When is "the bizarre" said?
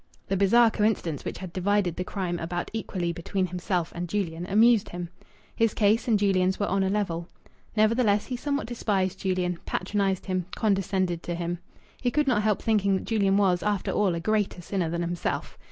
0.29-0.71